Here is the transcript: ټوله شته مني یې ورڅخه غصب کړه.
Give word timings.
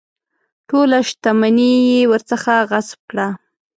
ټوله 0.67 0.99
شته 1.09 1.29
مني 1.39 1.71
یې 1.89 2.01
ورڅخه 2.11 2.55
غصب 2.69 2.99
کړه. 3.09 3.27